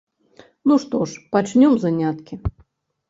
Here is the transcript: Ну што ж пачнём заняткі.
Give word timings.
Ну 0.71 0.77
што 0.85 1.01
ж 1.11 1.23
пачнём 1.37 1.77
заняткі. 1.85 2.43